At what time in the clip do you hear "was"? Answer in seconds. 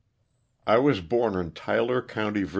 0.79-0.99